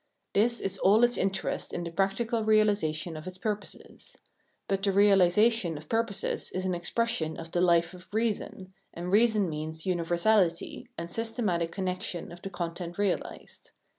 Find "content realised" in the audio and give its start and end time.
12.49-13.73